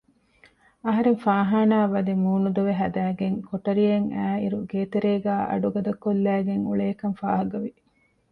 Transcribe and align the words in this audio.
އަހަރެން 0.85 1.19
ފާހާނާއަށްވަދެ 1.25 2.13
މޫނު 2.23 2.49
ދޮވެ 2.55 2.73
ހަދައިގެން 2.79 3.37
ކޮޓަރިއަށް 3.47 4.09
އައިއިރު 4.15 4.59
ގޭތެރޭގައި 4.71 5.45
އަޑުގަދަކޮށްލައިގެން 5.49 6.63
އުޅޭކަން 6.67 7.15
ފާހަގަވި 7.21 7.71